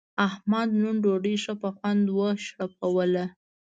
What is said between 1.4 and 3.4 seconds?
ښه په خوند و شړپوله.